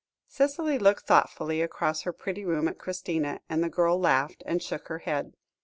Cicely 0.27 0.79
looked 0.79 1.05
thoughtfully 1.05 1.61
across 1.61 2.01
her 2.01 2.11
pretty 2.11 2.43
room 2.43 2.67
at 2.67 2.79
Christina, 2.79 3.41
and 3.47 3.63
the 3.63 3.69
girl 3.69 3.99
laughed, 3.99 4.41
and 4.47 4.59
shook 4.59 4.87
her 4.87 4.97
head. 4.97 5.35